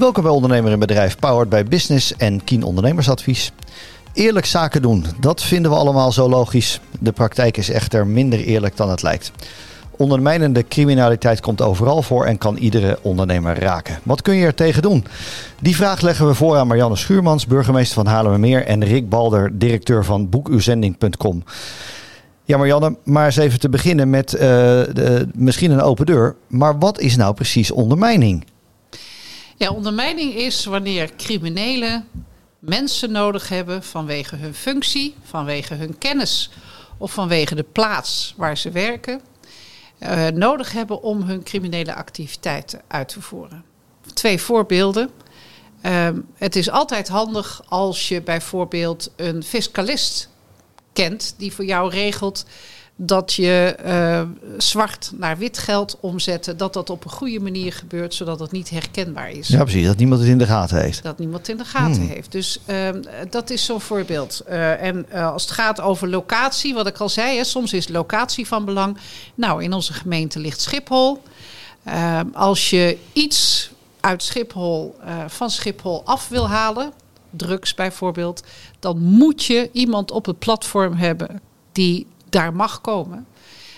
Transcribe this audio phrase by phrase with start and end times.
[0.00, 3.52] Welkom bij Ondernemer in Bedrijf, powered by Business en Kien Ondernemersadvies.
[4.12, 6.80] Eerlijk zaken doen, dat vinden we allemaal zo logisch.
[7.00, 9.32] De praktijk is echter minder eerlijk dan het lijkt.
[9.90, 13.98] Ondermijnende criminaliteit komt overal voor en kan iedere ondernemer raken.
[14.02, 15.04] Wat kun je er tegen doen?
[15.60, 18.66] Die vraag leggen we voor aan Marianne Schuurmans, burgemeester van Haarlemmermeer...
[18.66, 21.42] en Rick Balder, directeur van boekuzending.com.
[22.44, 26.36] Ja, Marianne, maar eens even te beginnen met uh, de, misschien een open deur.
[26.46, 28.44] Maar wat is nou precies ondermijning?
[29.60, 32.08] Ja, ondermijning is wanneer criminelen
[32.58, 36.50] mensen nodig hebben vanwege hun functie, vanwege hun kennis
[36.98, 39.20] of vanwege de plaats waar ze werken,
[39.98, 43.64] uh, nodig hebben om hun criminele activiteiten uit te voeren.
[44.14, 45.10] Twee voorbeelden.
[45.82, 50.28] Uh, het is altijd handig als je bijvoorbeeld een fiscalist
[50.92, 52.44] kent die voor jou regelt
[53.02, 54.22] dat je uh,
[54.58, 58.70] zwart naar wit geld omzetten, dat dat op een goede manier gebeurt, zodat het niet
[58.70, 59.48] herkenbaar is.
[59.48, 59.86] Ja, precies.
[59.86, 61.02] Dat niemand het in de gaten heeft.
[61.02, 62.08] Dat niemand het in de gaten hmm.
[62.08, 62.32] heeft.
[62.32, 62.88] Dus uh,
[63.30, 64.42] dat is zo'n voorbeeld.
[64.48, 68.46] Uh, en als het gaat over locatie, wat ik al zei, hè, soms is locatie
[68.46, 68.98] van belang.
[69.34, 71.22] Nou, in onze gemeente ligt Schiphol.
[71.84, 76.92] Ehm, als je iets uit Schiphol, van Schiphol af wil halen,
[77.30, 78.42] drugs bijvoorbeeld,
[78.78, 81.40] dan moet je iemand op het platform hebben
[81.72, 83.26] die daar mag komen.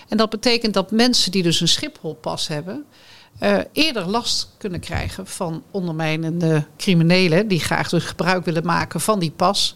[0.07, 2.85] En dat betekent dat mensen die dus een Schipholpas hebben,
[3.39, 9.19] uh, eerder last kunnen krijgen van ondermijnende criminelen die graag dus gebruik willen maken van
[9.19, 9.75] die pas.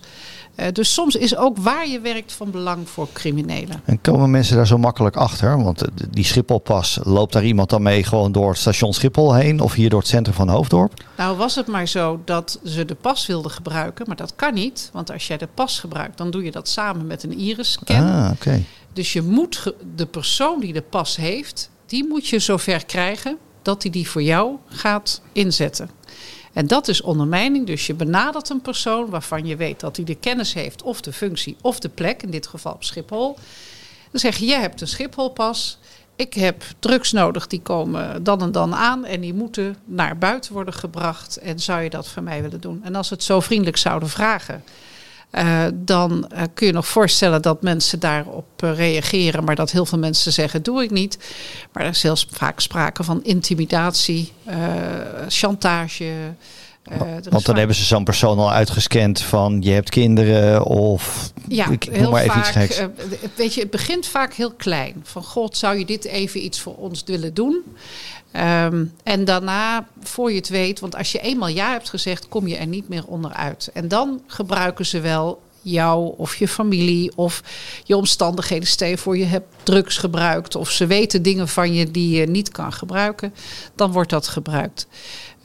[0.57, 3.81] Uh, dus soms is ook waar je werkt van belang voor criminelen.
[3.85, 5.63] En komen mensen daar zo makkelijk achter?
[5.63, 9.73] Want die Schipholpas, loopt daar iemand dan mee gewoon door het station Schiphol heen of
[9.73, 11.03] hier door het centrum van Hoofddorp?
[11.17, 14.89] Nou was het maar zo dat ze de pas wilden gebruiken, maar dat kan niet.
[14.93, 18.03] Want als jij de pas gebruikt, dan doe je dat samen met een iris-scan.
[18.03, 18.63] Ah, oké.
[18.93, 23.83] Dus je moet de persoon die de pas heeft, die moet je zover krijgen dat
[23.83, 25.89] hij die voor jou gaat inzetten.
[26.57, 27.65] En dat is ondermijning.
[27.65, 31.13] Dus je benadert een persoon waarvan je weet dat hij de kennis heeft, of de
[31.13, 33.37] functie, of de plek, in dit geval op Schiphol.
[34.11, 35.79] Dan zeg je: Je hebt een Schipholpas.
[36.15, 40.53] Ik heb drugs nodig, die komen dan en dan aan en die moeten naar buiten
[40.53, 41.37] worden gebracht.
[41.37, 42.83] En zou je dat voor mij willen doen?
[42.83, 44.63] En als het zo vriendelijk zouden vragen,
[45.31, 49.85] uh, dan uh, kun je nog voorstellen dat mensen daarop uh, reageren, maar dat heel
[49.85, 51.17] veel mensen zeggen: doe ik niet.
[51.71, 54.33] Maar er is heel vaak sprake van intimidatie,
[55.27, 56.13] chantage.
[57.29, 61.99] Want dan hebben ze zo'n persoon al uitgescand van je hebt kinderen of ja, ik
[61.99, 62.81] noem maar even vaak, iets
[63.35, 65.01] weet je, het begint vaak heel klein.
[65.03, 67.63] Van god, zou je dit even iets voor ons willen doen?
[68.33, 72.47] Um, en daarna, voor je het weet, want als je eenmaal ja hebt gezegd, kom
[72.47, 73.69] je er niet meer onderuit.
[73.73, 77.43] En dan gebruiken ze wel jou of je familie of
[77.83, 78.67] je omstandigheden.
[78.67, 82.25] Stel je voor je hebt drugs gebruikt of ze weten dingen van je die je
[82.25, 83.33] niet kan gebruiken,
[83.75, 84.87] dan wordt dat gebruikt.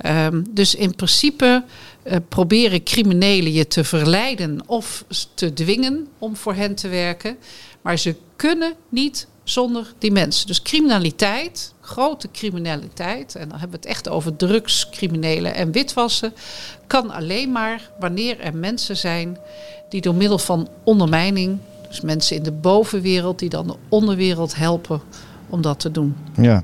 [0.06, 1.64] Um, dus in principe
[2.04, 7.36] uh, proberen criminelen je te verleiden of te dwingen om voor hen te werken.
[7.82, 10.46] Maar ze kunnen niet zonder die mensen.
[10.46, 16.34] Dus criminaliteit, grote criminaliteit, en dan hebben we het echt over drugscriminelen en witwassen,
[16.86, 19.38] kan alleen maar wanneer er mensen zijn
[19.92, 21.58] die door middel van ondermijning,
[21.88, 25.00] dus mensen in de bovenwereld, die dan de onderwereld helpen
[25.48, 26.16] om dat te doen.
[26.36, 26.62] Ja,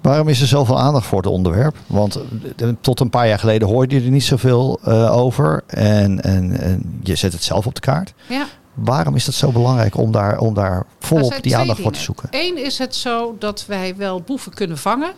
[0.00, 1.76] waarom is er zoveel aandacht voor het onderwerp?
[1.86, 2.20] Want
[2.56, 6.60] eh, tot een paar jaar geleden hoorde je er niet zoveel uh, over en, en,
[6.60, 8.14] en je zet het zelf op de kaart.
[8.28, 8.46] Ja.
[8.74, 12.28] Waarom is dat zo belangrijk om daar, om daar volop die aandacht voor te zoeken?
[12.30, 15.12] Eén is het zo dat wij wel boeven kunnen vangen.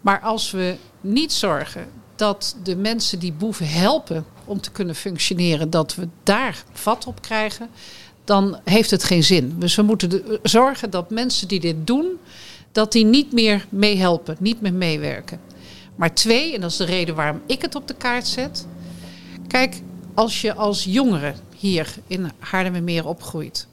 [0.00, 1.86] Maar als we niet zorgen
[2.16, 7.22] dat de mensen die boeven helpen om te kunnen functioneren, dat we daar vat op
[7.22, 7.68] krijgen,
[8.24, 9.54] dan heeft het geen zin.
[9.58, 12.06] Dus we moeten zorgen dat mensen die dit doen,
[12.72, 15.40] dat die niet meer meehelpen, niet meer meewerken.
[15.96, 18.66] Maar twee, en dat is de reden waarom ik het op de kaart zet.
[19.48, 19.80] Kijk,
[20.14, 23.66] als je als jongere hier in Haarlemmermeer opgroeit.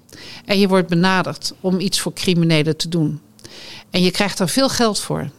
[0.46, 3.22] En je wordt benaderd om iets voor criminelen te doen.
[3.90, 5.30] En je krijgt daar veel geld voor.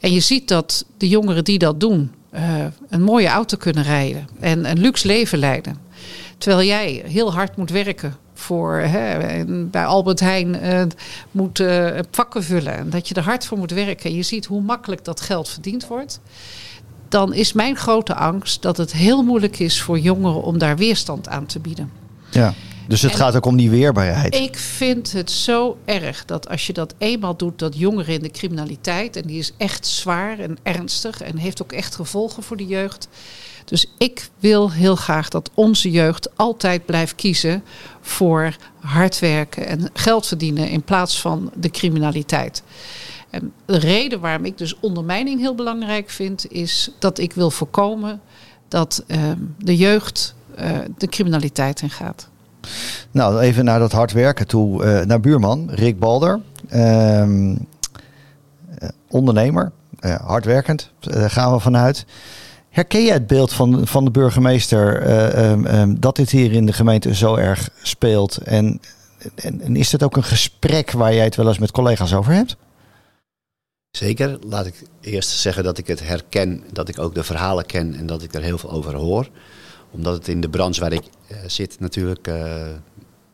[0.00, 4.28] En je ziet dat de jongeren die dat doen, uh, een mooie auto kunnen rijden
[4.40, 5.76] en een luxe leven leiden.
[6.38, 10.82] Terwijl jij heel hard moet werken voor hè, bij Albert Heijn uh,
[11.30, 12.76] moet uh, vakken vullen.
[12.76, 14.10] En dat je er hard voor moet werken.
[14.10, 16.20] En je ziet hoe makkelijk dat geld verdiend wordt
[17.10, 21.28] dan is mijn grote angst dat het heel moeilijk is voor jongeren om daar weerstand
[21.28, 21.90] aan te bieden.
[22.30, 22.54] Ja.
[22.88, 24.34] Dus het gaat ook om die weerbaarheid.
[24.34, 28.30] Ik vind het zo erg dat als je dat eenmaal doet, dat jongeren in de
[28.30, 32.66] criminaliteit, en die is echt zwaar en ernstig en heeft ook echt gevolgen voor de
[32.66, 33.08] jeugd.
[33.64, 37.64] Dus ik wil heel graag dat onze jeugd altijd blijft kiezen
[38.00, 42.62] voor hard werken en geld verdienen in plaats van de criminaliteit.
[43.30, 48.20] En de reden waarom ik dus ondermijning heel belangrijk vind, is dat ik wil voorkomen
[48.68, 52.29] dat ehm, de jeugd uh, de criminaliteit in gaat.
[53.10, 54.84] Nou, even naar dat hard werken toe.
[54.84, 56.40] Uh, naar buurman, Rick Balder.
[56.68, 57.56] Ehm,
[59.08, 62.06] ondernemer, hardwerkend, daar gaan we vanuit.
[62.70, 66.72] Herken jij het beeld van, van de burgemeester ehm, ehm, dat dit hier in de
[66.72, 68.36] gemeente zo erg speelt?
[68.36, 68.80] En,
[69.34, 72.56] en, is het ook een gesprek waar jij het wel eens met collega's over hebt?
[73.90, 74.38] Zeker.
[74.46, 78.06] Laat ik eerst zeggen dat ik het herken, dat ik ook de verhalen ken en
[78.06, 79.28] dat ik er heel veel over hoor.
[79.90, 82.62] Omdat het in de branche waar ik uh, zit natuurlijk uh,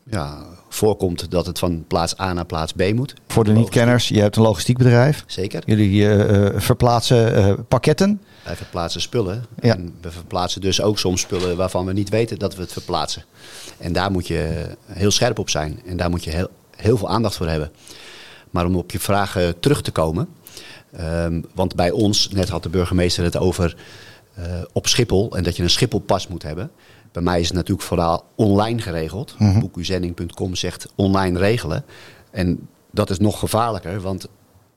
[0.03, 3.13] ja, voorkomt dat het van plaats A naar plaats B moet.
[3.27, 5.23] Voor de niet-kenners, je hebt een logistiek bedrijf.
[5.27, 5.63] Zeker.
[5.65, 8.21] Jullie uh, verplaatsen pakketten.
[8.43, 9.45] Wij verplaatsen spullen.
[9.61, 9.75] Ja.
[9.75, 13.23] En we verplaatsen dus ook soms spullen waarvan we niet weten dat we het verplaatsen.
[13.77, 15.79] En daar moet je heel scherp op zijn.
[15.85, 17.71] En daar moet je heel, heel veel aandacht voor hebben.
[18.49, 20.27] Maar om op je vragen terug te komen.
[20.99, 23.75] Um, want bij ons, net had de burgemeester het over
[24.73, 25.35] op Schiphol.
[25.35, 26.71] En dat je een Schipholpas moet hebben.
[27.11, 29.35] Bij mij is het natuurlijk vooral online geregeld.
[29.37, 29.59] Mm -hmm.
[29.59, 31.83] Boekuzending.com zegt online regelen.
[32.31, 34.27] En dat is nog gevaarlijker, want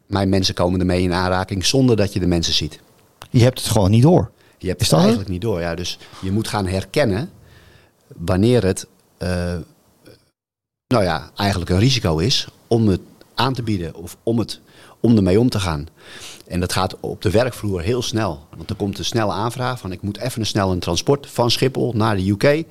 [0.07, 2.81] mijn mensen komen ermee in aanraking zonder dat je de mensen ziet.
[3.31, 4.31] Je hebt het gewoon niet door.
[4.59, 5.75] Je hebt het eigenlijk niet door, ja.
[5.75, 7.31] Dus je moet gaan herkennen
[8.17, 8.87] wanneer het,
[9.19, 9.57] uh,
[10.87, 13.01] nou ja, eigenlijk een risico is om het
[13.35, 14.61] aan te bieden of om, het,
[15.01, 15.87] om ermee om te gaan.
[16.47, 18.47] En dat gaat op de werkvloer heel snel.
[18.57, 21.51] Want er komt een snelle aanvraag van ik moet even een snel een transport van
[21.51, 22.65] Schiphol naar de UK.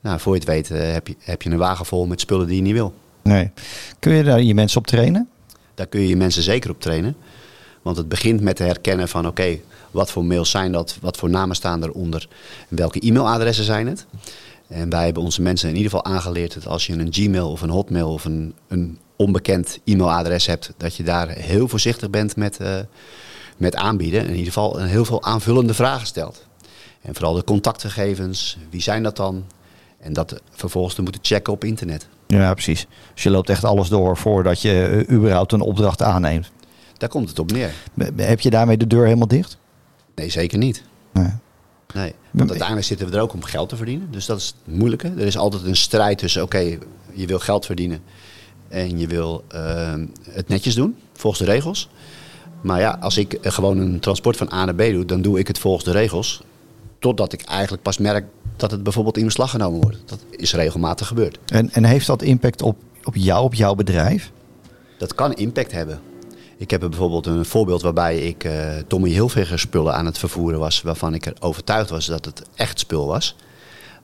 [0.00, 2.46] Nou, voor je het weet uh, heb, je, heb je een wagen vol met spullen
[2.46, 2.94] die je niet wil.
[3.22, 3.50] Nee.
[3.98, 5.28] Kun je daar je mensen op trainen?
[5.74, 7.16] Daar kun je je mensen zeker op trainen.
[7.82, 10.98] Want het begint met te herkennen van oké, okay, wat voor mails zijn dat?
[11.00, 12.28] Wat voor namen staan eronder?
[12.68, 14.06] En welke e-mailadressen zijn het?
[14.68, 17.60] En wij hebben onze mensen in ieder geval aangeleerd dat als je een Gmail of
[17.60, 22.58] een Hotmail of een, een onbekend e-mailadres hebt, dat je daar heel voorzichtig bent met,
[22.60, 22.78] uh,
[23.56, 24.20] met aanbieden.
[24.20, 26.46] In ieder geval een heel veel aanvullende vragen stelt.
[27.02, 29.44] En vooral de contactgegevens, wie zijn dat dan?
[29.98, 32.08] En dat vervolgens te moeten checken op internet.
[32.26, 32.86] Ja, precies.
[33.14, 36.50] Dus je loopt echt alles door voordat je uh, überhaupt een opdracht aanneemt.
[36.98, 37.72] Daar komt het op neer.
[38.16, 39.58] Heb je daarmee de deur helemaal dicht?
[40.14, 40.82] Nee, zeker niet.
[41.12, 41.30] Nee.
[41.94, 44.08] Nee, want uiteindelijk zitten we er ook om geld te verdienen.
[44.10, 45.08] Dus dat is het moeilijke.
[45.08, 46.78] Er is altijd een strijd tussen, oké, okay,
[47.12, 48.02] je wil geld verdienen
[48.68, 49.94] en je wil uh,
[50.30, 51.88] het netjes doen, volgens de regels.
[52.60, 55.46] Maar ja, als ik gewoon een transport van A naar B doe, dan doe ik
[55.48, 56.42] het volgens de regels.
[56.98, 58.24] Totdat ik eigenlijk pas merk
[58.56, 59.98] dat het bijvoorbeeld in beslag genomen wordt.
[60.06, 61.38] Dat is regelmatig gebeurd.
[61.46, 64.30] En, en heeft dat impact op, op jou, op jouw bedrijf?
[64.98, 66.00] Dat kan impact hebben.
[66.56, 70.82] Ik heb bijvoorbeeld een voorbeeld waarbij ik uh, Tommy Hilfiger spullen aan het vervoeren was.
[70.82, 73.36] Waarvan ik er overtuigd was dat het echt spul was.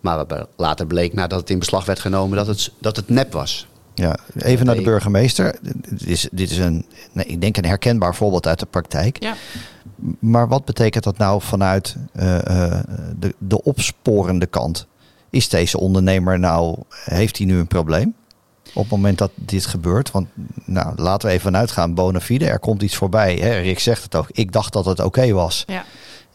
[0.00, 3.66] Maar later bleek nadat het in beslag werd genomen dat het, dat het nep was.
[4.00, 5.56] Ja, even naar de burgemeester.
[5.60, 9.22] Dit is, dit is een, nee, ik denk een herkenbaar voorbeeld uit de praktijk.
[9.22, 9.34] Ja.
[10.18, 12.78] Maar wat betekent dat nou vanuit uh, uh,
[13.18, 14.86] de, de opsporende kant?
[15.30, 18.14] Is deze ondernemer nou, heeft hij nu een probleem?
[18.74, 20.10] op het moment dat dit gebeurt.
[20.10, 20.28] Want
[20.64, 23.34] nou, laten we even vanuit gaan, bona fide, er komt iets voorbij.
[23.34, 23.58] Hè?
[23.58, 25.64] Rick zegt het ook, ik dacht dat het oké okay was.
[25.66, 25.84] Ja.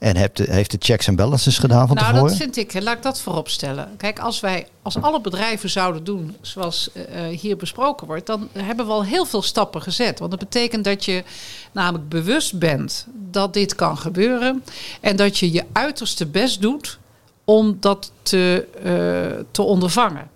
[0.05, 2.25] En heeft de, heeft de checks en balances gedaan van nou, tevoren?
[2.25, 3.89] Nou, dat vind ik, laat ik dat voorop stellen.
[3.97, 8.85] Kijk, als wij, als alle bedrijven zouden doen zoals uh, hier besproken wordt, dan hebben
[8.85, 10.19] we al heel veel stappen gezet.
[10.19, 11.23] Want dat betekent dat je
[11.71, 14.63] namelijk bewust bent dat dit kan gebeuren.
[15.01, 16.99] En dat je je uiterste best doet
[17.43, 20.29] om dat te, uh, te ondervangen.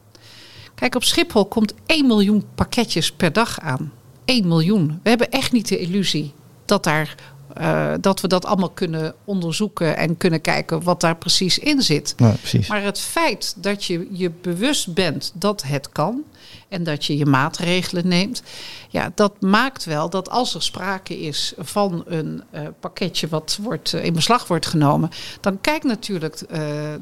[0.75, 3.91] Kijk, op Schiphol komt 1 miljoen pakketjes per dag aan.
[4.25, 4.99] 1 miljoen.
[5.03, 6.33] We hebben echt niet de illusie
[6.65, 7.15] dat, daar,
[7.57, 12.13] uh, dat we dat allemaal kunnen onderzoeken en kunnen kijken wat daar precies in zit.
[12.17, 12.67] Ja, precies.
[12.67, 16.23] Maar het feit dat je je bewust bent dat het kan
[16.67, 18.43] en dat je je maatregelen neemt,
[18.89, 23.93] ja, dat maakt wel dat als er sprake is van een uh, pakketje wat wordt,
[23.93, 25.09] uh, in beslag wordt genomen,
[25.41, 26.37] dan kijkt natuurlijk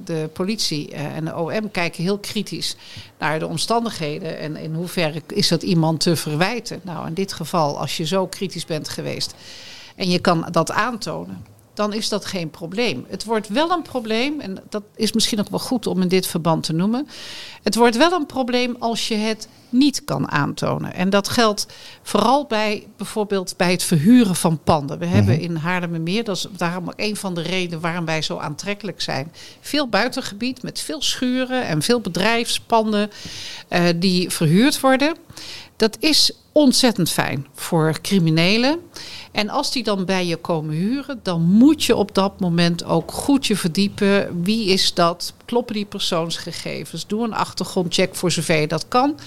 [0.06, 2.75] de politie en de OM kijken heel kritisch
[3.20, 6.80] naar de omstandigheden en in hoeverre is dat iemand te verwijten.
[6.84, 9.36] Nou, in dit geval, als je zo kritisch bent geweest
[9.98, 11.46] en je kan dat aantonen
[11.77, 13.06] dan is dat geen probleem.
[13.08, 16.27] Het wordt wel een probleem, en dat is misschien ook wel goed om in dit
[16.27, 17.08] verband te noemen.
[17.63, 20.94] Het wordt wel een probleem als je het niet kan aantonen.
[20.94, 21.68] En dat geldt
[22.01, 25.00] vooral bij bijvoorbeeld bij het verhuren van panden.
[25.00, 25.20] We mm -hmm.
[25.20, 29.01] hebben in Haarlemmermeer, dat is daarom ook een van de redenen waarom wij zo aantrekkelijk
[29.01, 29.32] zijn.
[29.62, 33.10] Veel buitengebied met veel schuren en veel bedrijfspanden
[33.70, 35.16] uh, die verhuurd worden.
[35.77, 38.79] Dat is ontzettend fijn voor criminelen.
[39.31, 43.12] En als die dan bij je komen huren, dan moet je op dat moment ook
[43.12, 44.43] goed je verdiepen.
[44.43, 45.34] Wie is dat?
[45.46, 47.07] Kloppen die persoonsgegevens?
[47.07, 49.19] Doe een achtergrondcheck voor zover je dat kan.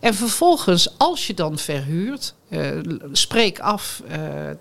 [0.00, 2.68] En vervolgens, als je dan verhuurt, uh,
[3.12, 4.16] spreek af uh,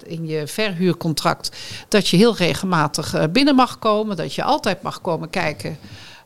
[0.05, 1.57] in je verhuurcontract
[1.87, 5.77] dat je heel regelmatig uh, binnen mag komen, dat je altijd mag komen kijken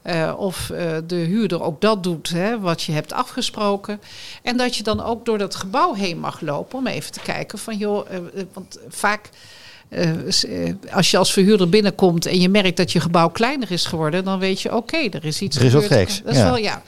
[0.08, 4.02] uh, of uh, de huurder ook dat doet hè, wat je hebt afgesproken.
[4.42, 7.60] En dat je dan ook door dat gebouw heen mag lopen om even te kijken
[7.60, 9.30] van joh, uh, want vaak.
[10.92, 14.40] als je als verhuurder binnenkomt en je merkt dat je gebouw kleiner is geworden, dan
[14.40, 15.74] weet je: oké, okay, er is iets er is.
[15.74, 16.22] Wat geks.
[16.24, 16.46] Dat is ja.
[16.46, 16.82] wel ja.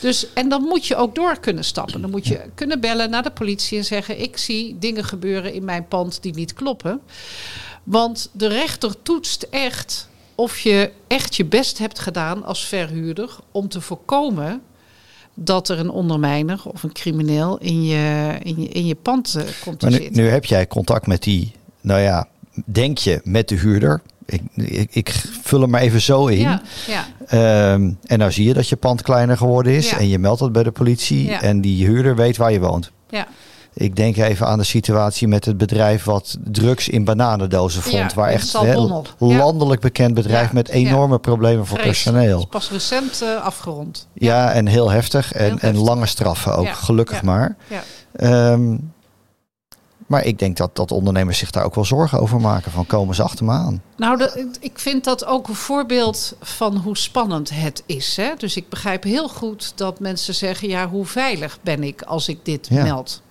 [0.00, 2.00] Dus, en dan moet je ook door kunnen stappen.
[2.00, 5.64] Dan moet je kunnen bellen naar de politie en zeggen: Ik zie dingen gebeuren in
[5.64, 7.00] mijn pand die niet kloppen.
[7.82, 10.07] Want de rechter toetst echt
[10.38, 14.62] of je echt je best hebt gedaan als verhuurder om te voorkomen
[15.34, 19.42] dat er een ondermijner of een crimineel in je, in je, in je pand uh,
[19.64, 20.22] komt te maar nu, zitten.
[20.22, 22.28] Nu heb jij contact met die, nou ja,
[22.64, 24.02] denk je met de huurder.
[24.26, 25.10] Ik, ik, ik
[25.42, 26.38] vul hem maar even zo in.
[26.38, 27.72] Ja, ja.
[27.72, 29.90] Um, en nou zie je dat je pand kleiner geworden is.
[29.90, 29.98] Ja.
[29.98, 31.32] En je meldt dat bij de politie.
[31.32, 32.90] En die huurder weet waar je woont.
[33.08, 33.26] Ja.
[33.80, 37.94] Ik denk even aan de situatie met het bedrijf wat drugs in bananendozen vond.
[37.94, 38.76] Ja, waar echt Ja.
[39.18, 42.02] landelijk bekend bedrijf Ja, met enorme problemen voor Vrees.
[42.02, 42.38] personeel.
[42.38, 44.08] Is pas recent uh, afgerond.
[44.12, 45.32] Ja, en heel heftig.
[45.32, 47.56] En, Heel en lange straffen ook, gelukkig maar.
[47.68, 48.50] Ja.
[48.52, 48.92] Um,
[50.06, 52.72] maar ik denk dat, dat ondernemers zich daar ook wel zorgen over maken.
[52.72, 53.82] Van komen ze achter me aan?
[53.96, 54.30] Nou,
[54.60, 58.16] ik vind dat ook een voorbeeld van hoe spannend het is.
[58.16, 58.32] Hè?
[58.38, 62.38] Dus ik begrijp heel goed dat mensen zeggen: ja, hoe veilig ben ik als ik
[62.42, 63.22] dit meld?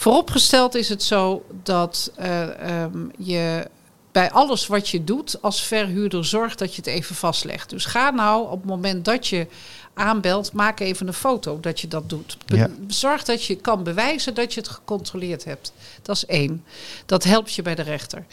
[0.00, 3.68] Vooropgesteld is het zo dat uh, um, je
[4.12, 7.70] bij alles wat je doet als verhuurder zorgt dat je het even vastlegt.
[7.70, 9.46] Dus ga nou op het moment dat je
[9.94, 12.36] aanbelt, maak even een foto dat je dat doet.
[12.46, 12.70] Be Ja.
[12.88, 15.72] Zorg dat je kan bewijzen dat je het gecontroleerd hebt.
[16.02, 16.64] Dat is één.
[17.06, 18.24] Dat helpt je bij de rechter.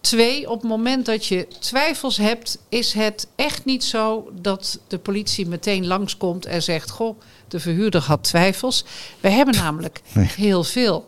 [0.00, 4.98] Twee, op het moment dat je twijfels hebt, is het echt niet zo dat de
[4.98, 8.84] politie meteen langskomt en zegt: Goh, de verhuurder had twijfels.
[9.20, 10.30] We hebben namelijk Nee.
[10.36, 11.06] heel veel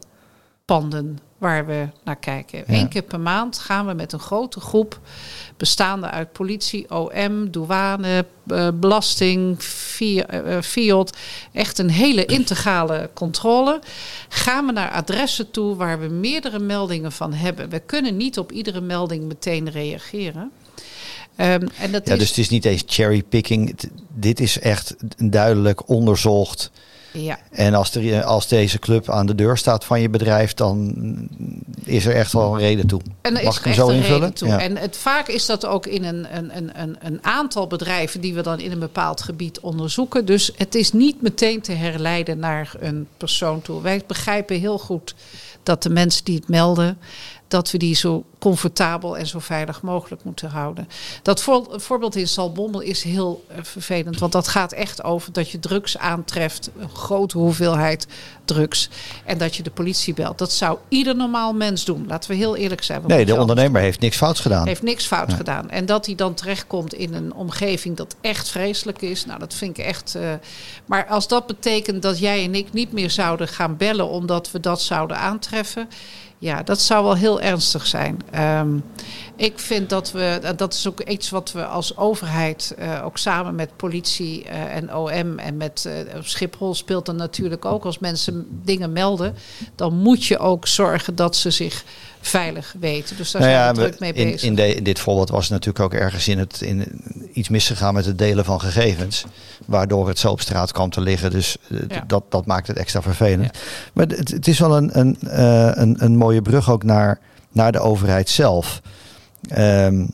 [0.78, 2.58] panden waar we naar kijken.
[2.58, 2.74] Ja.
[2.74, 5.00] Eén keer per maand gaan we met een grote groep
[5.56, 11.16] bestaande uit politie, OM, douane, eh, belasting, Fi- eh, Fiat.
[11.52, 13.80] Echt een hele integrale controle.
[14.28, 17.68] Gaan we naar adressen toe waar we meerdere meldingen van hebben.
[17.68, 20.50] We kunnen niet op iedere melding meteen reageren.
[21.36, 23.78] Ehm, en dat Ja, is, dus het is niet eens cherrypicking.
[24.14, 24.94] Dit is echt
[25.30, 26.70] duidelijk onderzocht.
[27.24, 30.94] Ja, En als, er, als deze club aan de deur staat van je bedrijf, dan
[31.84, 33.00] is er echt wel een reden toe.
[33.20, 34.32] En Mag is ik hem zo invullen?
[34.34, 34.60] Ja.
[34.60, 38.42] En het, vaak is dat ook in een, een, een, een aantal bedrijven die we
[38.42, 40.24] dan in een bepaald gebied onderzoeken.
[40.24, 43.82] Dus het is niet meteen te herleiden naar een persoon toe.
[43.82, 45.14] Wij begrijpen heel goed
[45.62, 46.98] dat de mensen die het melden,
[47.48, 50.88] dat we die zo comfortabel en zo veilig mogelijk moeten houden.
[51.22, 55.50] Dat voor, voorbeeld in Salbommel is heel eh, vervelend, want dat gaat echt over dat
[55.50, 58.06] je drugs aantreft, een grote hoeveelheid
[58.44, 58.88] drugs,
[59.24, 60.38] en dat je de politie belt.
[60.38, 62.04] Dat zou ieder normaal mens doen.
[62.08, 63.02] Laten we heel eerlijk zijn.
[63.06, 64.66] Nee, de ondernemer heeft niks fouts gedaan.
[64.66, 65.70] heeft niks fout gedaan.
[65.70, 69.24] En dat hij dan terechtkomt in een omgeving dat echt vreselijk is.
[69.26, 70.14] Nou, dat vind ik echt.
[70.14, 70.22] eh,
[70.86, 74.60] maar als dat betekent dat jij en ik niet meer zouden gaan bellen omdat we
[74.60, 75.88] dat zouden aantreffen.
[76.38, 78.18] Ja, dat zou wel heel ernstig zijn.
[78.30, 78.68] Ehm,
[79.36, 83.18] ik vind dat we, eh, dat is ook iets wat we als overheid, eh, ook
[83.18, 85.88] samen met politie eh, en OM en met
[86.20, 87.84] Schiphol speelt er natuurlijk ook.
[87.84, 89.34] Als mensen dingen melden,
[89.74, 91.84] dan moet je ook zorgen dat ze zich
[92.20, 93.16] veilig weten.
[93.16, 94.42] Dus daar Nou zijn ja, we druk mee in, bezig.
[94.48, 98.04] in, de, in dit voorbeeld was natuurlijk ook ergens in het, in, iets misgegaan met
[98.04, 99.24] het delen van gegevens.
[99.66, 101.30] Waardoor het zo op straat kwam te liggen.
[101.30, 101.56] Dus
[101.88, 102.04] Ja.
[102.06, 103.58] dat, dat maakt het extra vervelend.
[103.92, 105.16] Maar het, het is wel een, een,
[105.80, 107.18] een, een mooie brug ook naar,
[107.52, 108.80] naar de overheid zelf.
[109.48, 110.08] Ehm, ik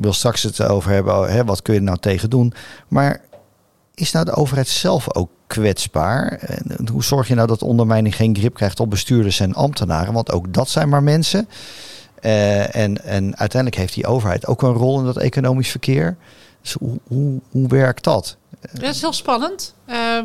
[0.00, 2.52] wil straks het over hebben, oh, hè, wat kun je er nou tegen doen.
[2.88, 3.20] Maar
[3.94, 6.32] is nou de overheid zelf ook kwetsbaar?
[6.32, 10.12] En hoe zorg je nou dat ondermijning geen grip krijgt op bestuurders en ambtenaren?
[10.12, 11.48] Want ook dat zijn maar mensen.
[12.20, 16.16] Eh, en, en uiteindelijk heeft die overheid ook een rol in dat economisch verkeer.
[16.62, 18.36] Dus hoe, hoe, hoe werkt dat?
[18.72, 19.74] Dat is heel spannend.
[19.86, 20.24] Ehm,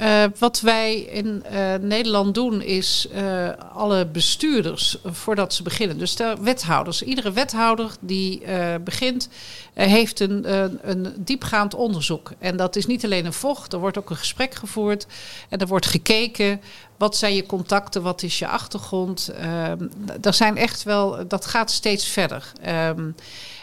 [0.00, 5.98] eh, wat wij in eh, Nederland doen is eh, alle bestuurders voordat ze beginnen.
[5.98, 7.02] Dus de wethouders.
[7.02, 8.42] Iedere wethouder die
[8.84, 9.28] begint
[9.74, 10.52] heeft een,
[10.90, 12.32] een, diepgaand onderzoek.
[12.38, 13.72] En dat is niet alleen een vocht.
[13.72, 15.06] Er wordt ook een gesprek gevoerd.
[15.48, 16.60] En er wordt gekeken.
[16.96, 18.02] Wat zijn je contacten?
[18.02, 19.32] Wat is je achtergrond?
[20.20, 21.28] Er zijn echt wel.
[21.28, 22.52] Dat gaat steeds verder.
[22.62, 23.10] Ehm,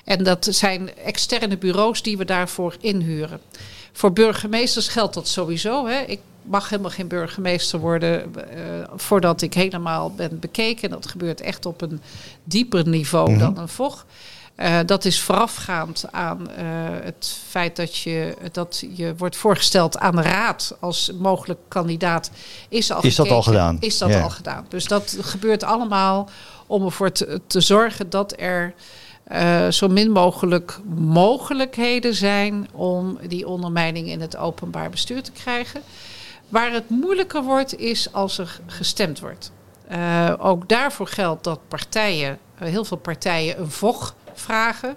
[0.03, 3.39] en dat zijn externe bureaus die we daarvoor inhuren.
[3.98, 5.88] Voor burgemeesters geldt dat sowieso.
[5.88, 6.00] Hè.
[6.00, 8.44] Ik mag helemaal geen burgemeester worden uh,
[8.96, 10.89] voordat ik helemaal ben bekeken.
[10.89, 12.01] Dat gebeurt echt op een
[12.44, 13.44] dieper niveau mm -hmm.
[13.44, 14.06] dan een vocht.
[14.58, 16.56] Uh, dat is voorafgaand aan uh,
[17.04, 22.32] het feit dat je, dat je wordt voorgesteld aan de raad als mogelijk kandidaat.
[22.70, 23.77] Is, al is dat al gedaan?
[23.80, 24.66] Is dat al gedaan?
[24.70, 26.30] Dus dat gebeurt allemaal
[26.68, 28.74] om ervoor te, te zorgen dat er
[29.31, 35.81] uh, zo min mogelijk mogelijkheden zijn om die ondermijning in het openbaar bestuur te krijgen.
[36.50, 39.51] Waar het moeilijker wordt, is als er gestemd wordt.
[39.91, 44.96] Uh, ook daarvoor geldt dat partijen, heel veel partijen, een VOG vragen.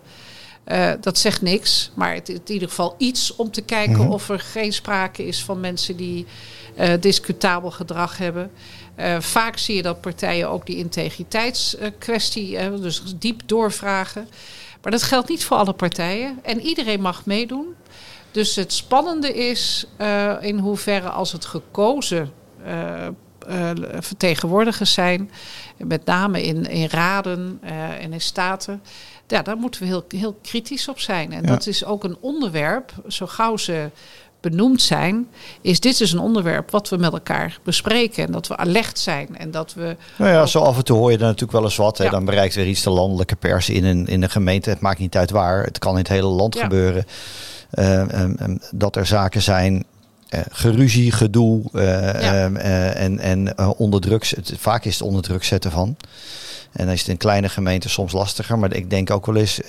[0.66, 4.00] Uh, dat zegt niks, maar het is in ieder geval iets om te kijken mm
[4.00, 4.12] -hmm.
[4.12, 6.26] of er geen sprake is van mensen die
[7.00, 8.50] discutabel gedrag hebben.
[9.00, 14.28] Uh, vaak zie je dat partijen ook die integriteitskwestie dus diep doorvragen.
[14.82, 17.74] Maar dat geldt niet voor alle partijen en iedereen mag meedoen.
[18.30, 19.86] Dus het spannende is
[20.40, 22.32] in hoeverre als het gekozen
[23.98, 25.30] vertegenwoordigers zijn,
[25.76, 27.58] met name in, in raden
[28.00, 28.82] en in staten,
[29.26, 31.32] ja, daar moeten we heel, heel kritisch op zijn.
[31.32, 31.48] En ja.
[31.48, 33.90] dat is ook een onderwerp, zo gauw ze
[34.40, 35.28] benoemd zijn,
[35.60, 38.26] is dit is een onderwerp wat we met elkaar bespreken.
[38.26, 39.38] En dat we alert zijn.
[39.38, 39.96] En dat we.
[40.16, 40.48] Nou ja, ook...
[40.48, 41.98] zo af en toe hoor je er natuurlijk wel eens wat.
[41.98, 42.10] Hè.
[42.10, 44.70] Dan bereikt weer iets de landelijke pers in een, in een gemeente.
[44.70, 45.64] Het maakt niet uit waar.
[45.64, 46.62] Het kan in het hele land ja.
[46.62, 47.06] gebeuren.
[47.74, 49.84] Uh, um, um, dat er zaken zijn.
[50.30, 51.82] Uh, geruzie, gedoe uh,
[52.22, 52.50] ja.
[52.92, 54.26] en, en onder druk.
[54.26, 55.96] Het, vaak is het onder druk zetten van.
[56.72, 58.58] En dan is het in kleine gemeenten soms lastiger.
[58.58, 59.60] Maar ik denk ook wel eens,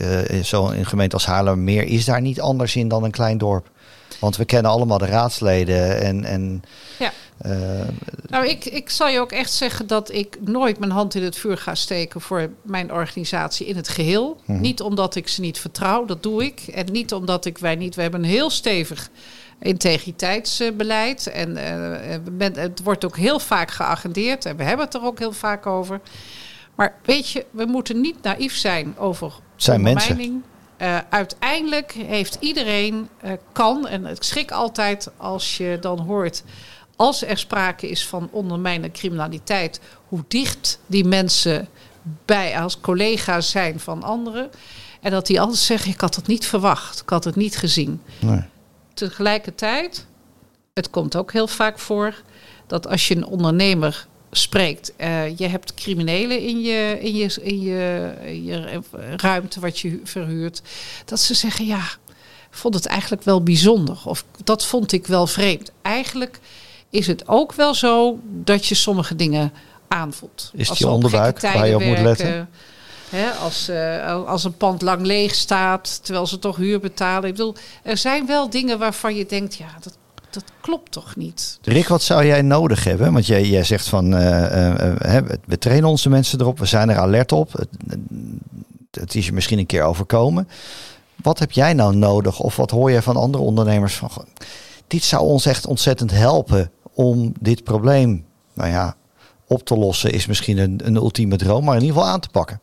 [0.43, 3.69] zo in een gemeente als Haarlemmermeer is daar niet anders in dan een klein dorp.
[4.19, 6.23] Want we kennen allemaal de raadsleden en...
[6.23, 6.63] en
[6.99, 7.11] ja.
[7.45, 7.87] Uh,
[8.27, 11.35] nou, ik, ik zal je ook echt zeggen dat ik nooit mijn hand in het
[11.35, 14.35] vuur ga steken voor mijn organisatie in het geheel.
[14.35, 14.51] Mhm.
[14.51, 14.61] Hmm.
[14.61, 16.59] Niet omdat ik ze niet vertrouw, dat doe ik.
[16.59, 17.95] En niet omdat ik wij niet.
[17.95, 19.09] We hebben een heel stevig
[19.59, 21.27] integriteitsbeleid.
[21.27, 21.57] En
[22.39, 24.45] uh, het wordt ook heel vaak geagendeerd.
[24.45, 26.01] En we hebben het er ook heel vaak over.
[26.75, 30.43] Maar weet je, we moeten niet naïef zijn over zijn mensen.
[30.81, 36.43] Uh, uiteindelijk heeft iedereen, uh, kan, en ik schrik altijd als je dan hoort,
[36.95, 41.67] als er sprake is van ondermijnende criminaliteit, hoe dicht die mensen
[42.25, 44.49] bij als collega's zijn van anderen.
[45.01, 48.01] En dat die altijd zeggen, ik had het niet verwacht, ik had het niet gezien.
[48.19, 48.43] Nee.
[48.93, 50.05] Tegelijkertijd,
[50.73, 52.21] het komt ook heel vaak voor,
[52.67, 54.93] dat als je een ondernemer spreekt.
[54.97, 58.81] Uh, je hebt criminelen in je, in, je, in, je, in je
[59.17, 60.61] ruimte wat je verhuurt.
[61.05, 61.81] Dat ze zeggen, ja,
[62.49, 63.97] vond het eigenlijk wel bijzonder.
[64.05, 65.71] Of dat vond ik wel vreemd.
[65.81, 66.39] Eigenlijk
[66.89, 69.53] is het ook wel zo dat je sommige dingen
[69.87, 70.51] aanvoelt.
[70.53, 72.49] Is het je onderbuik waar je op moet letten?
[73.09, 77.29] Hè, als, uh, als een pand lang leeg staat, terwijl ze toch huur betalen.
[77.29, 79.97] Ik bedoel, er zijn wel dingen waarvan je denkt, ja, dat
[80.33, 81.59] dat klopt toch niet?
[81.61, 83.13] Rick, wat zou jij nodig hebben?
[83.13, 86.89] Want jij, jij zegt van, uh, uh, uh, we trainen onze mensen erop, we zijn
[86.89, 87.51] er alert op.
[87.51, 87.69] Het,
[88.91, 90.47] het, is je misschien een keer overkomen.
[91.15, 92.39] Wat heb jij nou nodig?
[92.39, 94.11] Of wat hoor je van andere ondernemers van,
[94.87, 98.95] dit zou ons echt ontzettend helpen om dit probleem, nou ja,
[99.47, 102.29] op te lossen is misschien een, een ultieme droom, maar in ieder geval aan te
[102.29, 102.59] pakken.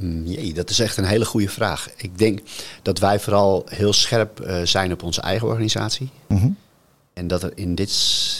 [0.00, 1.88] Um, jee, dat is echt een hele goede vraag.
[1.96, 2.40] Ik denk
[2.82, 6.10] dat wij vooral heel scherp uh, zijn op onze eigen organisatie.
[6.28, 6.56] Mm -hmm.
[7.12, 7.92] En dat er in dit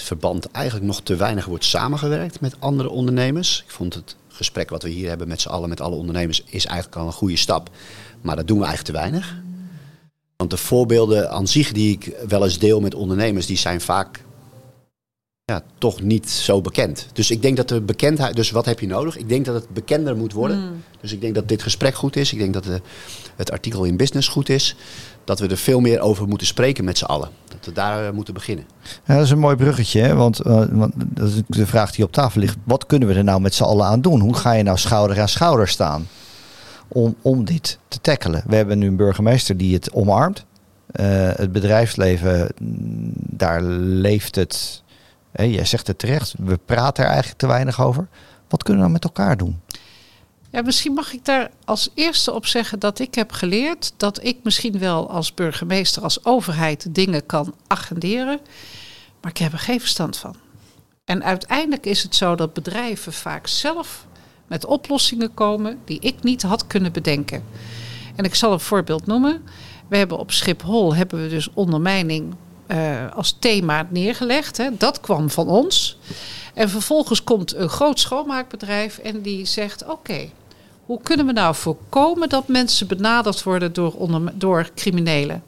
[0.02, 3.62] verband eigenlijk nog te weinig wordt samengewerkt met andere ondernemers.
[3.66, 6.66] Ik vond het gesprek wat we hier hebben met z'n allen, met alle ondernemers, is
[6.66, 7.70] eigenlijk al een goede stap.
[8.20, 9.36] Maar dat doen we eigenlijk te weinig.
[10.36, 14.24] Want de voorbeelden aan zich die ik wel eens deel met ondernemers, die zijn vaak
[15.52, 17.06] ja, toch niet zo bekend.
[17.12, 18.36] Dus ik denk dat de bekendheid.
[18.36, 19.16] Dus wat heb je nodig?
[19.16, 20.58] Ik denk dat het bekender moet worden.
[20.58, 20.82] Mm.
[21.00, 22.32] Dus ik denk dat dit gesprek goed is.
[22.32, 22.80] Ik denk dat de,
[23.36, 24.76] het artikel in Business goed is.
[25.24, 27.28] Dat we er veel meer over moeten spreken met z'n allen.
[27.48, 28.64] Dat we daar uh, moeten beginnen.
[29.04, 30.00] Ja, dat is een mooi bruggetje.
[30.00, 30.14] Hè?
[30.14, 32.56] Want, uh, want dat is de vraag die op tafel ligt.
[32.64, 34.20] Wat kunnen we er nou met z'n allen aan doen?
[34.20, 36.08] Hoe ga je nou schouder aan schouder staan?
[36.88, 38.42] Om, om dit te tackelen.
[38.46, 40.44] We hebben nu een burgemeester die het omarmt.
[41.00, 42.48] Uh, het bedrijfsleven,
[43.30, 44.82] daar leeft het
[45.44, 48.08] jij zegt het terecht, we praten er eigenlijk te weinig over.
[48.48, 49.60] Wat kunnen we nou met elkaar doen?
[50.50, 54.36] Ja, misschien mag ik daar als eerste op zeggen dat ik heb geleerd dat ik
[54.42, 58.40] misschien wel als burgemeester, als overheid dingen kan agenderen,
[59.20, 60.36] maar ik heb er geen verstand van.
[61.04, 64.06] En uiteindelijk is het zo dat bedrijven vaak zelf
[64.46, 67.44] met oplossingen komen die ik niet had kunnen bedenken.
[68.16, 69.42] En ik zal een voorbeeld noemen.
[69.88, 72.34] We hebben op Schiphol hebben we dus ondermijning
[72.68, 74.56] uh, als thema neergelegd.
[74.56, 74.76] Hè.
[74.76, 75.98] Dat kwam van ons.
[76.54, 80.30] En vervolgens komt een groot schoonmaakbedrijf en die zegt: Oké,
[80.84, 85.44] hoe kunnen we nou voorkomen dat mensen benaderd worden door, door criminelen?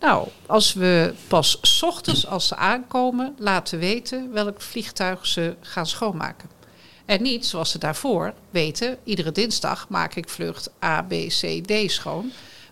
[0.00, 6.48] Nou, als we pas ochtends als ze aankomen laten weten welk vliegtuig ze gaan schoonmaken.
[7.04, 11.90] En niet zoals ze daarvoor weten, iedere dinsdag maak ik vlucht A, B, C, D
[11.90, 12.30] schoon.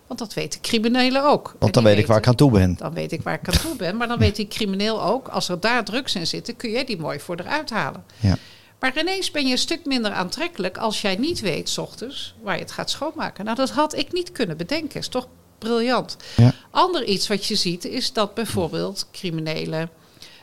[0.09, 1.55] Want dat weten criminelen ook.
[1.59, 2.75] Want dan weet ik waar ik aan toe ben.
[2.75, 3.97] Dan weet ik waar ik aan toe ben.
[3.97, 6.97] Maar dan weet die crimineel ook, als er daar drugs in zitten, kun jij die
[6.97, 8.03] mooi voor eruit halen.
[8.19, 8.37] Ja.
[8.79, 12.55] Maar ineens ben je een stuk minder aantrekkelijk als jij niet weet, s ochtends, waar
[12.55, 13.45] je het gaat schoonmaken.
[13.45, 14.99] Nou, dat had ik niet kunnen bedenken.
[14.99, 16.17] Is toch briljant.
[16.35, 16.53] Ja.
[16.71, 19.89] Ander iets wat je ziet, is dat bijvoorbeeld criminelen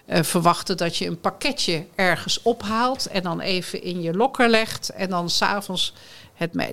[0.06, 4.88] eh, verwachten dat je een pakketje ergens ophaalt en dan even in je lokker legt.
[4.88, 5.94] En dan s'avonds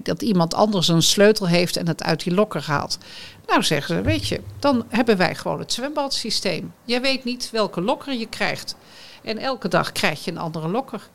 [0.04, 2.98] dat iemand anders een sleutel heeft en het uit die lokker haalt.
[3.46, 6.74] Nou zeggen ze, weet je, dan hebben wij gewoon het zwembadsysteem.
[6.86, 8.76] Jij weet niet welke lokker je krijgt.
[9.24, 11.10] En elke dag krijg je een andere lokker.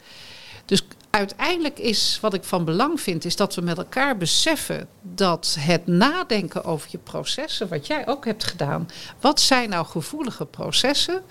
[0.65, 5.57] Dus uiteindelijk is wat ik van belang vind, is dat we met elkaar beseffen dat
[5.61, 8.89] het nadenken over je processen, wat jij ook hebt gedaan,
[9.21, 11.23] wat zijn nou gevoelige processen?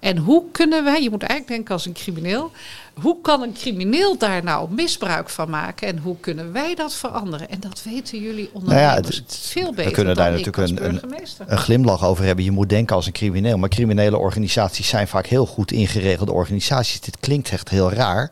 [0.00, 2.52] En hoe kunnen wij, je moet eigenlijk denken als een crimineel,
[2.94, 7.50] hoe kan een crimineel daar nou misbruik van maken en hoe kunnen wij dat veranderen?
[7.50, 9.84] En dat weten jullie ondernemers nou ja, het, veel beter.
[9.84, 11.00] We kunnen daar natuurlijk een, een,
[11.46, 12.44] een, glimlach over hebben.
[12.44, 17.00] Je moet denken als een crimineel, maar criminele organisaties zijn vaak heel goed ingeregelde organisaties.
[17.00, 18.30] Dit klinkt echt heel raar.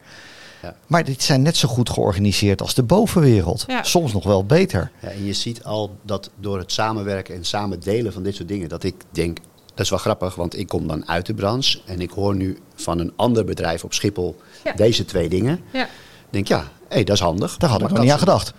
[0.63, 0.75] Ja.
[0.87, 3.67] Maar dit zijn net zo goed georganiseerd als de bovenwereld.
[3.83, 4.91] Soms nog wel beter.
[5.01, 8.49] Ja, en je ziet al dat door het samenwerken en samen delen van dit soort
[8.49, 9.39] dingen, dat ik denk,
[9.75, 12.59] dat is wel grappig, want ik kom dan uit de branche en ik hoor nu
[12.75, 14.41] van een ander bedrijf op Schiphol
[14.77, 15.61] deze twee dingen.
[15.73, 15.89] Ja.
[16.31, 17.57] denk ja, hey, dat is handig.
[17.57, 18.53] Daar had ik nog niet aan gedacht.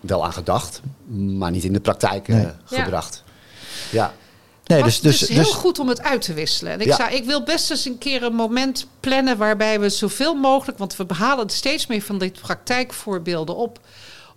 [0.00, 3.24] Wel aan gedacht, maar niet in de praktijk eh, gebracht.
[3.90, 4.12] ja.
[4.68, 6.72] Nee, dus, dus, het is heel dus- goed om het uit te wisselen.
[6.72, 10.34] En ik, zou, ik wil best eens een keer een moment plannen waarbij we zoveel
[10.34, 13.80] mogelijk, want we behalen steeds meer van dit praktijkvoorbeelden op,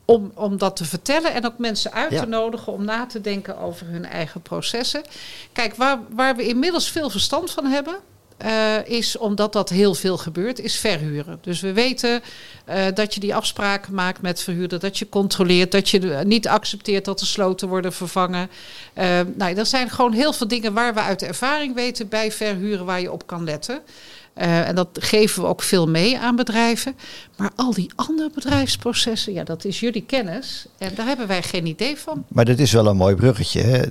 [0.06, 3.58] om, om dat te vertellen en ook mensen uit te nodigen om na te denken
[3.58, 5.02] over hun eigen processen.
[5.52, 7.96] Kijk, waar, waar we inmiddels veel verstand van hebben,
[8.46, 11.40] uh, is omdat dat heel veel gebeurt, is verhuren.
[11.42, 12.22] Dus we weten
[12.70, 17.06] uh, dat je die afspraken maakt met verhuurder, dat je controleert, dat je niet accepteert
[17.06, 18.50] dat de sloten worden vervangen.
[18.98, 22.32] Uh, nou, er zijn gewoon heel veel dingen waar we uit de ervaring weten bij
[22.32, 23.82] verhuren waar je op kan letten.
[24.38, 26.96] Uh, en dat geven we ook veel mee aan bedrijven.
[27.38, 30.66] Maar al die andere bedrijfsprocessen, ja, dat is jullie kennis.
[30.78, 32.26] En daar hebben wij geen idee van.
[32.28, 33.62] Maar dit is wel een mooi bruggetje.
[33.62, 33.82] Hè?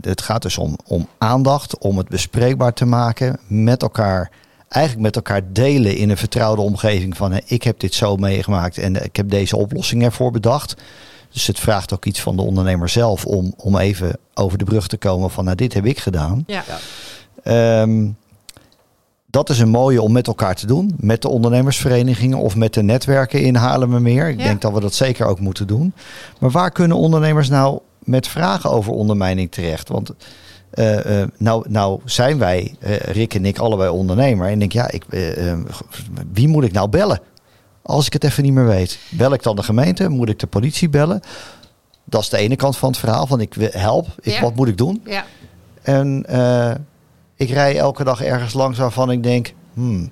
[0.00, 4.30] Het gaat dus om, om aandacht, om het bespreekbaar te maken met elkaar.
[4.68, 8.78] Eigenlijk met elkaar delen in een vertrouwde omgeving van hè, ik heb dit zo meegemaakt
[8.78, 10.74] en ik heb deze oplossing ervoor bedacht.
[11.32, 14.86] Dus het vraagt ook iets van de ondernemer zelf om, om even over de brug
[14.86, 16.44] te komen van nou dit heb ik gedaan.
[16.46, 16.64] Ja.
[17.82, 18.16] Um,
[19.30, 20.94] dat is een mooie om met elkaar te doen.
[20.96, 24.28] Met de ondernemersverenigingen of met de netwerken in Haarlemmermeer.
[24.28, 25.92] Ik denk dat we dat zeker ook moeten doen.
[26.38, 29.88] Maar waar kunnen ondernemers nou met vragen over ondermijning terecht?
[29.88, 30.10] Want
[30.74, 34.48] uh, uh, nou, nou zijn wij, uh, Rick en ik, allebei ondernemer.
[34.48, 35.04] En denk, ja, ik,
[36.32, 37.20] wie moet ik nou bellen?
[37.82, 38.98] Als ik het even niet meer weet.
[39.10, 40.08] Bel ik dan de gemeente?
[40.08, 41.20] Moet ik de politie bellen?
[42.04, 43.26] Dat is de ene kant van het verhaal.
[43.26, 45.02] Van ik help, ik, wat moet ik doen?
[45.04, 45.24] Ja.
[45.82, 46.24] En
[47.40, 50.10] ik rij elke dag ergens langs waarvan ik denk, hmm,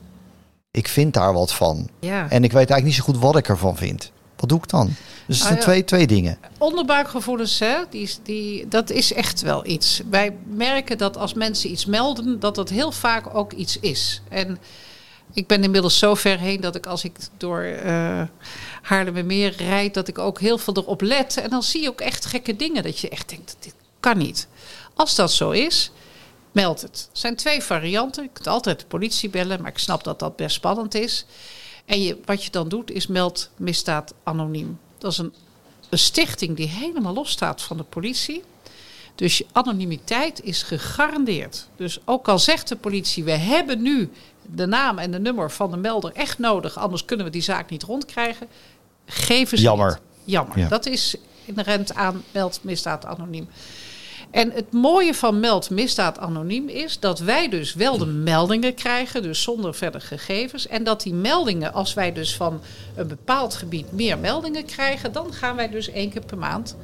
[0.71, 1.89] ik vind daar wat van.
[2.01, 2.31] Ja.
[2.31, 4.13] En ik weet eigenlijk niet zo goed wat ik ervan vind.
[4.37, 4.87] Wat doe ik dan?
[5.27, 6.39] Dus het zijn ah, twee, twee dingen.
[6.59, 10.03] Onderbuikgevoelens, hè, die, die, dat is echt wel iets.
[10.11, 14.23] Wij merken dat als mensen iets melden, dat dat heel vaak ook iets is.
[14.29, 14.59] En
[15.33, 18.23] ik ben inmiddels zo ver heen dat ik als ik door uh,
[18.83, 21.37] Haarlemmermeer rijd, dat ik ook heel veel erop let.
[21.37, 24.49] En dan zie je ook echt gekke dingen dat je echt denkt, dit kan niet.
[24.95, 25.93] Als dat zo is,
[26.53, 27.09] meld het.
[27.13, 28.23] Er zijn twee varianten.
[28.23, 31.25] Je kunt altijd de politie bellen, maar ik snap dat dat best spannend is.
[31.85, 34.79] En je, wat je dan doet, is meld misdaad anoniem.
[34.99, 35.35] Dat is een,
[35.89, 38.43] een stichting die helemaal los staat van de politie.
[39.15, 41.69] Dus je anonimiteit is gegarandeerd.
[41.77, 44.11] Dus ook al zegt de politie, we hebben nu
[44.55, 47.71] de naam en de nummer van de melder echt nodig, anders kunnen we die zaak
[47.71, 48.49] niet rondkrijgen.
[49.07, 49.91] Geven ze Jammer.
[49.91, 50.35] Niet.
[50.35, 50.69] Jammer.
[50.69, 53.49] Dat is inherent aan meld misdaad anoniem.
[54.31, 59.23] En het mooie van Meld Misdaad Anoniem is dat wij dus wel de meldingen krijgen,
[59.23, 60.67] dus zonder verder gegevens.
[60.67, 62.61] En dat die meldingen, als wij dus van
[62.97, 66.77] een bepaald gebied meer meldingen krijgen, dan gaan wij dus één keer per maand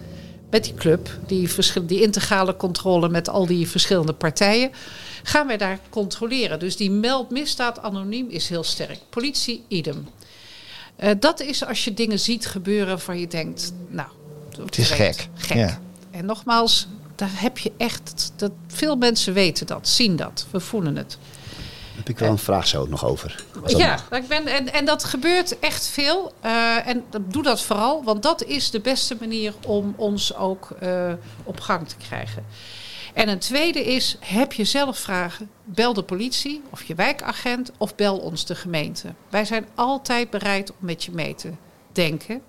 [0.50, 1.48] met die club, die,
[1.86, 4.70] die integrale controle met al die verschillende partijen,
[5.22, 6.58] gaan wij daar controleren.
[6.58, 8.98] Dus die Meld Misdaad Anoniem is heel sterk.
[9.10, 10.08] Politie, idem.
[11.02, 14.08] Uh, dat is als je dingen ziet gebeuren waarvan je denkt, nou,
[14.64, 15.28] het is gek.
[15.34, 15.56] gek.
[15.56, 15.80] Ja.
[16.10, 18.32] En nogmaals, daar heb je echt.
[18.36, 21.18] Dat, veel mensen weten dat, zien dat, we voelen het.
[21.96, 23.44] Heb ik wel een vraag zo nog over.
[23.66, 26.32] Ja, ik ben, en, en dat gebeurt echt veel.
[26.44, 31.12] Uh, en doe dat vooral, want dat is de beste manier om ons ook uh,
[31.44, 32.44] op gang te krijgen.
[33.14, 37.94] En een tweede is, heb je zelf vragen, bel de politie of je wijkagent of
[37.94, 39.14] bel ons de gemeente.
[39.28, 41.50] Wij zijn altijd bereid om met je mee te
[41.92, 42.42] denken.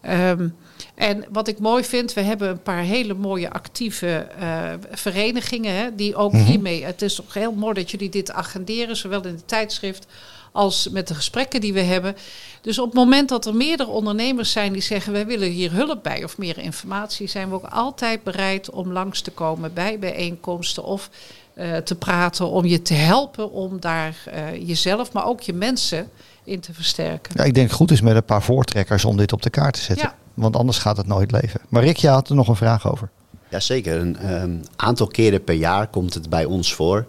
[0.00, 0.48] Ehm,
[0.94, 5.74] en wat ik mooi vind, we hebben een paar hele mooie actieve uh, verenigingen.
[5.74, 6.44] Hè, die ook Mhm.
[6.44, 6.84] hiermee.
[6.84, 10.06] Het is toch heel mooi dat jullie dit agenderen, zowel in het tijdschrift
[10.52, 12.16] als met de gesprekken die we hebben.
[12.60, 16.02] Dus op het moment dat er meerdere ondernemers zijn die zeggen: wij willen hier hulp
[16.02, 20.84] bij of meer informatie, zijn we ook altijd bereid om langs te komen bij bijeenkomsten
[20.84, 21.10] of
[21.54, 26.10] eh, te praten om je te helpen om daar eh, jezelf, maar ook je mensen
[26.44, 27.32] in te versterken.
[27.36, 29.74] Ja, ik denk het goed is met een paar voortrekkers om dit op de kaart
[29.74, 30.06] te zetten.
[30.06, 30.14] Ja.
[30.34, 31.60] Want anders gaat het nooit leven.
[31.68, 33.10] Maar Rick, je had er nog een vraag over.
[33.48, 37.06] Jazeker, een ehm, aantal keren per jaar komt het bij ons voor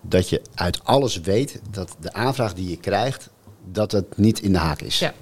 [0.00, 3.28] dat je uit alles weet dat de aanvraag die je krijgt,
[3.72, 4.98] dat het niet in de haak is.
[4.98, 5.12] Ja.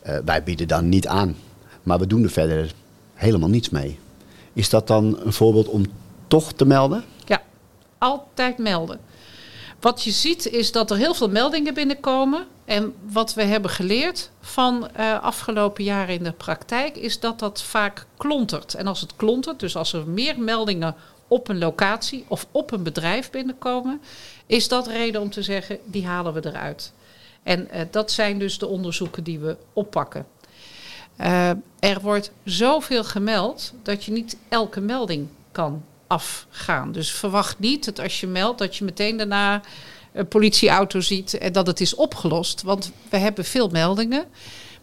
[0.00, 1.36] Eh, wij bieden dan niet aan,
[1.82, 2.72] maar we doen er verder
[3.14, 3.98] helemaal niets mee.
[4.52, 5.84] Is dat dan een voorbeeld om
[6.26, 7.04] toch te melden?
[7.24, 7.42] Ja,
[7.98, 9.00] altijd melden.
[9.80, 12.46] Wat je ziet is dat er heel veel meldingen binnenkomen.
[12.66, 17.62] En wat we hebben geleerd van eh, afgelopen jaren in de praktijk is dat dat
[17.62, 18.74] vaak klontert.
[18.74, 20.94] En als het klontert, dus als er meer meldingen
[21.28, 24.00] op een locatie of op een bedrijf binnenkomen,
[24.46, 26.92] is dat reden om te zeggen, die halen we eruit.
[27.42, 30.26] En eh, dat zijn dus de onderzoeken die we oppakken.
[31.20, 36.92] Uh, er wordt zoveel gemeld dat je niet elke melding kan afgaan.
[36.92, 39.62] Dus verwacht niet dat als je meldt dat je meteen daarna
[40.16, 42.62] een politieauto ziet en dat het is opgelost.
[42.62, 44.24] Want we hebben veel meldingen.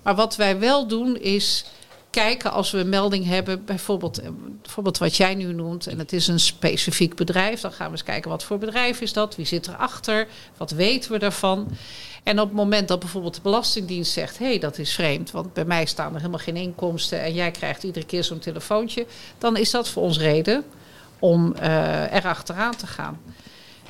[0.02, 1.66] Maar wat wij wel doen is
[2.10, 4.22] kijken als we een melding hebben, bijvoorbeeld,
[4.62, 8.04] bijvoorbeeld wat jij nu noemt, en het is een specifiek bedrijf, dan gaan we eens
[8.04, 11.68] kijken wat voor bedrijf is dat, wie zit erachter, wat weten we daarvan.
[12.24, 15.54] En op het moment dat bijvoorbeeld de Belastingdienst zegt: hé, hey, dat is vreemd, want
[15.54, 19.06] bij mij staan er helemaal geen inkomsten en jij krijgt iedere keer zo'n telefoontje,
[19.38, 20.64] dan is dat voor ons reden
[21.20, 23.20] om er achteraan te gaan.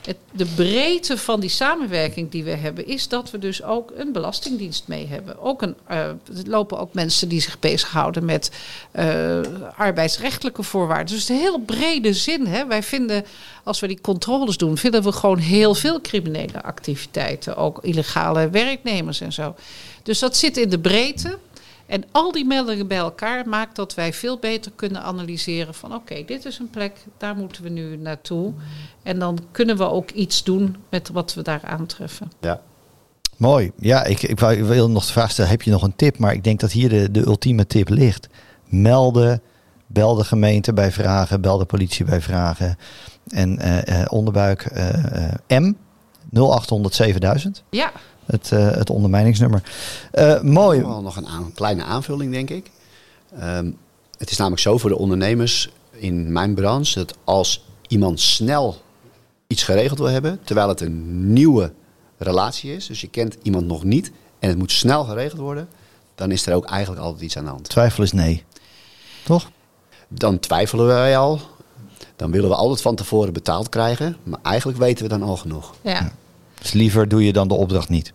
[0.06, 4.12] Het, de breedte van die samenwerking die we hebben, is dat we dus ook een
[4.12, 5.40] belastingdienst mee hebben.
[5.40, 8.52] Ook een, uh, er lopen ook mensen die zich bezighouden met
[8.96, 9.40] uh,
[9.76, 11.16] arbeidsrechtelijke voorwaarden.
[11.16, 12.48] Dus een heel brede zin.
[12.48, 12.68] Hè.
[12.68, 13.26] Wij vinden,
[13.64, 17.56] als we die controles doen, vinden we gewoon heel veel criminele activiteiten.
[17.56, 19.56] Ook illegale werknemers en zo.
[20.04, 21.38] Dus dat zit in de breedte.
[21.94, 26.02] En al die meldingen bij elkaar maakt dat wij veel beter kunnen analyseren van oké,
[26.02, 28.54] okay, dit is een plek, daar moeten we nu naartoe.
[29.04, 32.32] En dan kunnen we ook iets doen met wat we daar aantreffen.
[32.40, 32.62] Ja.
[33.38, 33.72] Mooi.
[33.78, 36.18] Ja, ik, ik wil nog de vraag stellen, heb je nog een tip?
[36.18, 38.28] Maar ik denk dat hier de, de ultieme tip ligt.
[38.66, 39.42] Melden,
[39.88, 42.78] bel de gemeente bij vragen, bel de politie bij vragen.
[43.28, 44.72] En uh, uh, onderbuik
[45.50, 45.74] uh, M
[46.32, 47.64] 0800 7000.
[47.70, 47.92] Ja.
[48.26, 49.64] Het, uh, het ondermijningsnummer.
[50.14, 50.82] Uh, mooi.
[50.82, 52.72] Wel nog een aan, kleine aanvulling, denk ik.
[53.42, 53.78] Um,
[54.18, 58.82] het is namelijk zo voor de ondernemers in mijn branche dat als iemand snel
[59.48, 61.74] iets geregeld wil hebben, terwijl het een nieuwe
[62.18, 65.68] relatie is, dus je kent iemand nog niet en het moet snel geregeld worden,
[66.16, 67.70] dan is er ook eigenlijk altijd iets aan de hand.
[67.70, 68.44] Twijfel is nee.
[69.24, 69.52] Toch?
[70.08, 71.40] Dan twijfelen wij al.
[72.16, 75.74] Dan willen we altijd van tevoren betaald krijgen, maar eigenlijk weten we dan al genoeg.
[75.82, 76.12] Ja.
[76.64, 78.14] Dus liever doe je dan de opdracht niet.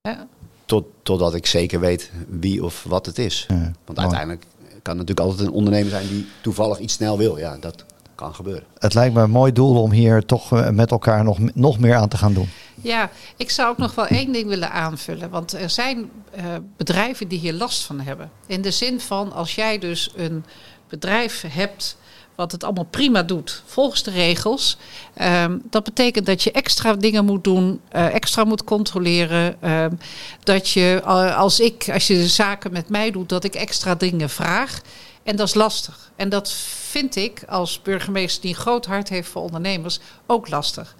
[0.00, 0.26] Ja.
[0.64, 3.44] Tot, totdat ik zeker weet wie of wat het is.
[3.48, 4.00] Ja, Want mooi.
[4.00, 4.44] uiteindelijk
[4.82, 7.38] kan het natuurlijk altijd een ondernemer zijn die toevallig iets snel wil.
[7.38, 8.64] Ja, dat kan gebeuren.
[8.78, 11.94] Het lijkt me een mooi doel om hier toch uh, met elkaar nog, nog meer
[11.94, 12.48] aan te gaan doen.
[12.74, 15.30] Ja, ik zou ook nog wel één ding willen aanvullen.
[15.30, 16.44] Want er zijn uh,
[16.76, 18.30] bedrijven die hier last van hebben.
[18.46, 20.44] In de zin van als jij dus een
[20.88, 21.96] bedrijf hebt
[22.36, 24.76] wat het allemaal prima doet, volgens de regels.
[25.22, 29.70] Um, dat betekent dat je extra dingen moet doen, uh, extra moet controleren.
[29.70, 29.98] Um,
[30.42, 34.30] dat je, uh, als ik, als je zaken met mij doet, dat ik extra dingen
[34.30, 34.80] vraag.
[35.22, 36.10] En dat is lastig.
[36.16, 36.52] En dat
[36.90, 40.96] vind ik als burgemeester die een groot hart heeft voor ondernemers ook lastig.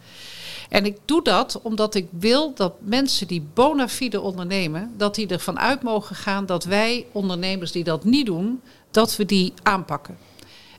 [0.68, 5.26] En ik doe dat omdat ik wil dat mensen die bona fide ondernemen, dat die
[5.26, 10.16] ervan uit mogen gaan dat wij ondernemers die dat niet doen, dat we die aanpakken.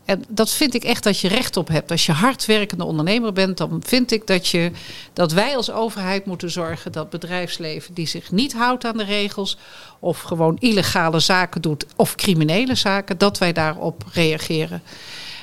[0.07, 1.91] En dat vind ik echt dat je recht op hebt.
[1.91, 4.71] Als je hardwerkende ondernemer bent, dan vind ik dat, je,
[5.13, 9.57] dat wij als overheid moeten zorgen dat bedrijfsleven die zich niet houdt aan de regels,
[9.99, 14.81] of gewoon illegale zaken doet, of criminele zaken, dat wij daarop reageren.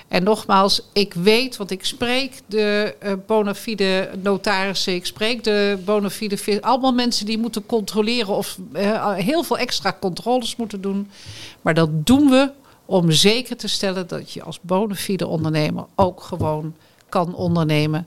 [0.08, 5.78] En nogmaals, ik weet, want ik spreek de uh, bona fide notarissen, ik spreek de
[5.84, 11.10] bona fide, allemaal mensen die moeten controleren of uh, heel veel extra controles moeten doen.
[11.62, 12.50] Maar dat doen we
[12.84, 16.74] om zeker te stellen dat je als bona fide ondernemer ook gewoon
[17.08, 18.06] kan ondernemen.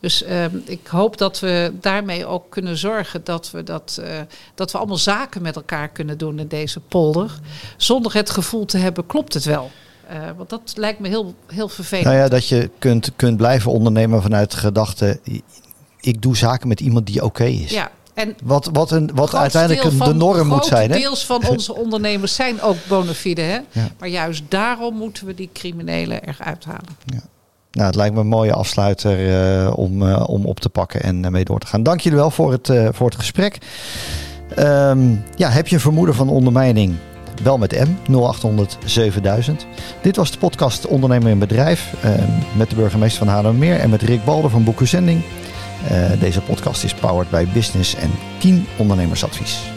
[0.00, 4.06] Dus uh, ik hoop dat we daarmee ook kunnen zorgen dat we, dat, uh,
[4.54, 7.38] dat we allemaal zaken met elkaar kunnen doen in deze polder.
[7.76, 9.70] Zonder het gevoel te hebben, klopt het wel?
[10.10, 12.06] Uh, want dat lijkt me heel, heel vervelend.
[12.06, 15.20] Nou ja, dat je kunt, kunt blijven ondernemen vanuit de gedachte...
[16.00, 17.70] ik doe zaken met iemand die oké is.
[17.70, 20.90] Ja, en wat, wat, een, wat uiteindelijk de norm moet zijn.
[20.90, 20.98] Hè?
[20.98, 23.40] deels van onze ondernemers zijn ook bona fide.
[23.40, 23.58] Hè?
[23.98, 26.96] Maar juist daarom moeten we die criminelen eruit halen.
[27.04, 27.20] Ja.
[27.70, 29.28] Nou, het lijkt me een mooie afsluiter
[29.64, 31.82] uh, om, uh, om op te pakken en uh, mee door te gaan.
[31.82, 33.58] Dank jullie wel voor het, voor het gesprek.
[34.58, 36.94] Um, ja, heb je een vermoeden van ondermijning?
[37.42, 39.66] Bel met M 0800 7000.
[40.02, 41.94] Dit was de podcast Ondernemer in Bedrijf
[42.56, 45.22] met de burgemeester van Haarlemmermeer en met Rick Balder van Boekenzending.
[45.90, 49.75] Uh, deze podcast is powered bij Business en Kien Ondernemersadvies.